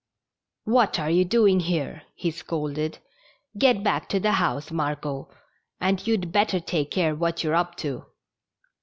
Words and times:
"What 0.63 0.97
are 0.97 1.11
you 1.11 1.23
doing 1.23 1.59
here?" 1.59 2.01
he 2.15 2.31
scolded. 2.31 2.97
"Get 3.55 3.83
back 3.83 4.09
to 4.09 4.19
the 4.19 4.31
house, 4.31 4.71
Margot, 4.71 5.29
and 5.79 6.07
you'd 6.07 6.31
better 6.31 6.59
take 6.59 6.89
care 6.89 7.13
what 7.13 7.43
you're 7.43 7.53
up 7.53 7.75
to." 7.85 8.05